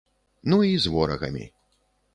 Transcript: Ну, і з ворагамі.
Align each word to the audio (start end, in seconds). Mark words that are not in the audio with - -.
Ну, 0.53 0.59
і 0.69 0.73
з 0.85 0.93
ворагамі. 0.95 1.45